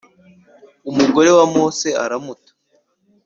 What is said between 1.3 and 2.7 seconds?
wa Mose aramuta